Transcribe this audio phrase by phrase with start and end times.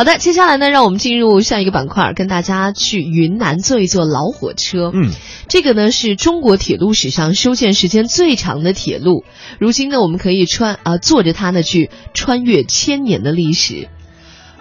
[0.00, 4.90] 好的，接下来呢，让我们进入下一个板块，跟大家去云南坐一坐老火车。
[4.94, 5.10] 嗯，
[5.46, 9.24] 这个呢是中国铁路史上修建时间最长的铁路，
[9.58, 13.90] 如今呢，我们可以穿啊、坐着它呢去穿越千年的历史。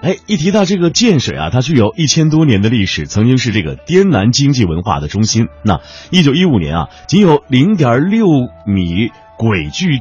[0.02, 5.48] 哎，一提到这个建水啊，它具有一千多年的历史，曾经是这个滇南经济文化的中心。
[5.64, 5.80] 那
[6.12, 8.28] 一九一五年啊，仅有零点六
[8.68, 10.00] 米轨距。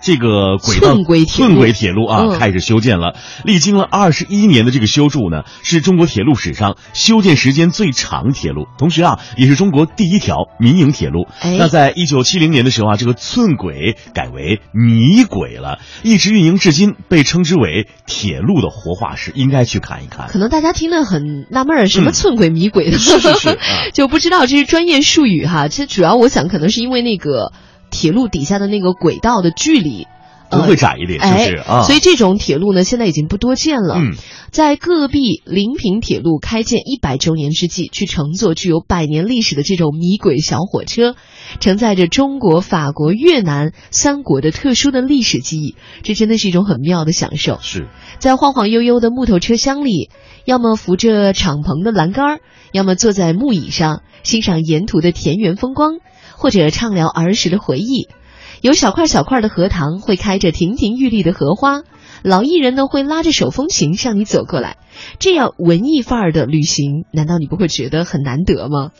[0.00, 1.50] 这个轨道寸轨铁路。
[1.50, 2.38] 寸轨铁路啊，嗯。
[2.38, 11.26] 开始修建了，历经了二十一年的这个修筑呢，是中国铁路史上修建时间最长铁路，同时啊，也是中国第一条民营铁路。
[11.40, 11.56] 哎。
[11.58, 20.28] 那在一九七零年的时候啊，这个寸轨改为米轨了，一直运营至今，被称之为铁路的活化石，应该去看一看。
[20.28, 22.12] 可能大家听得很纳闷，什么嗯。
[22.12, 23.56] 寸轨、米轨的，是是是啊。
[23.92, 25.68] 就不知道这是专业术语哈。
[25.68, 27.52] 其实主要我想可能是因为那个
[27.90, 30.06] 铁路底下的那个轨道的距离。
[30.50, 31.82] 都会窄一点，是不是哎啊？
[31.84, 33.94] 所以这种铁路呢，现在已经不多见了。
[33.98, 34.16] 嗯，
[34.50, 41.14] 在戈壁临平铁路开建一百周年之际，去乘坐具有百年历史的这种米轨小火车，
[41.60, 47.60] 承载着中国、法国、越南三国的特殊的历史记忆，这真的是一种很妙的享受。
[47.62, 47.86] 是
[48.18, 50.10] 在晃晃悠悠的木头车厢里，
[50.44, 52.40] 要么扶着敞篷的栏杆，
[52.72, 56.00] 要么坐在木椅上欣赏沿途的田园风光，
[56.40, 58.08] 或者畅聊儿时的回忆。
[58.62, 61.82] 有小块小块的荷塘，会开着亭亭玉立的荷花，
[62.22, 64.78] 老艺人呢会拉着手风琴向你走过来。
[65.18, 68.90] 这样文艺范儿的旅行，难道你不会觉得很难得吗？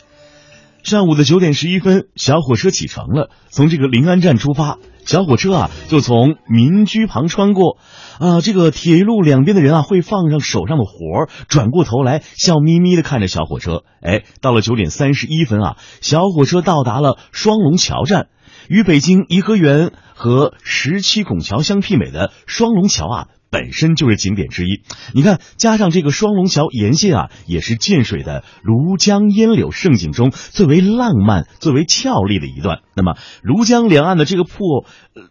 [0.82, 4.78] 上午的九点十一分，小火车启程了，从这个临安站出发。
[5.06, 7.78] 小火车啊，就从民居旁穿过，
[8.18, 13.82] 啊，这个铁路两边的人啊，会放上手上的活儿，转过头来笑眯眯的看着小火车。
[14.02, 18.28] 哎，到了九点三十一分啊，小火车到达了双龙桥站。
[18.68, 24.82] 与北京颐和园和十七拱桥相媲美的双龙桥啊，本身就是景点之一。
[25.12, 32.80] 你看，加上这个双龙桥沿线啊，也是建水的庐江烟柳胜景中最为浪漫、最为俏丽的一段。
[32.94, 34.86] 那么，庐江两岸的这个铺，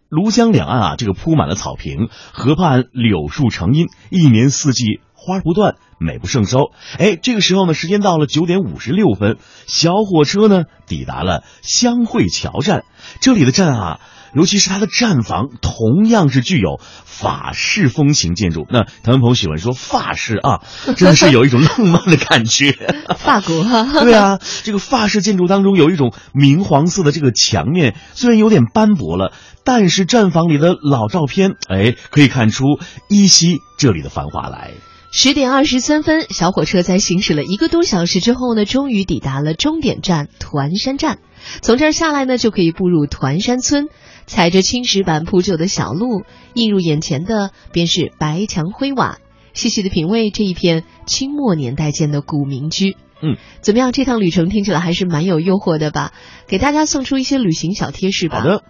[0.10, 6.72] 庐江两岸啊，这个铺满了草坪，河畔柳树成荫，一年四季花不断，美不胜收。
[6.98, 9.38] 哎，这个时候呢，时间到了九点五十六分，
[9.68, 12.84] 小火车呢抵达了湘汇桥站。
[13.22, 14.00] 这里的站啊，
[14.34, 18.66] 尤其是它的站房，同样是具有法式风情建筑。
[18.70, 20.62] 那台湾朋友喜欢说法式啊，
[20.96, 22.72] 真的是有一种浪漫的感觉。
[23.18, 32.64] 法国哈、对啊，这个法式建筑当中有一种明黄色的这个墙面，虽然有点斑驳了，但是站房里的老照片，哎，可以看出
[33.10, 34.72] 依稀这里的繁华来。
[35.12, 41.18] 十点二十三分，小火车在行驶了一个多小时之后呢，终于抵达了终点站团山站。
[41.62, 43.88] 从这儿下来呢，就可以步入团山村，
[44.28, 49.18] 踩着青石板铺就的小路，映入眼前的便是白墙灰瓦。
[49.54, 52.96] 细细的品味这一片清末年代建的古民居。
[53.22, 53.92] 嗯，怎么样？
[53.92, 56.14] 这趟旅程听起来还是蛮有诱惑的吧？
[56.48, 58.42] 给大家送出一些旅行小贴士吧。
[58.42, 58.64] 好的。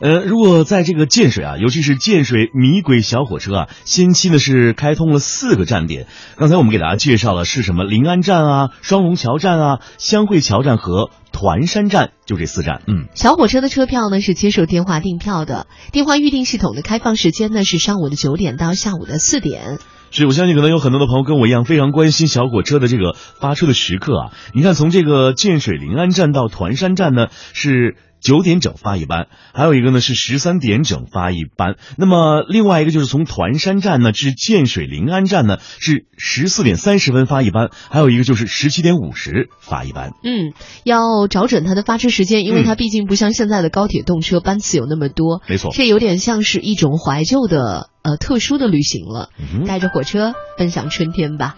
[0.00, 6.06] 呃，如果在这个建水啊，尤其是建水米轨小火车啊，先期呢是开通了四个站点。
[6.36, 12.82] 刚才我们给大家介绍了是什么临安站啊、双龙桥站啊、湘汇桥站和团山站，就这四站。
[12.86, 19.78] 嗯，小火车的车票呢是接受电话订票的，电话预订系统的开放时间呢是上午的九点到下午的四点。
[20.10, 24.32] 是我相信可能有很多的朋友跟我一样非常关心小火车的这个发车的时刻啊。
[24.54, 27.96] 你看，从这个建水临安站到团山站呢是。
[28.20, 31.76] 九点整发一班，还有一个呢是十三点整发一班。
[31.96, 40.10] 那么另外一个就是从团山站呢至建水临安站呢是十四点三十分发一班，还有一个就是十七点五十发一班。
[40.22, 40.52] 嗯，
[40.84, 45.42] 要找准它的发车时间，因为它毕竟不像现在的高铁动车班次有那么多。
[45.48, 51.54] 没错，这有点像是一种怀旧的呃特殊的旅行了，嗯哼带着火车奔向春天吧。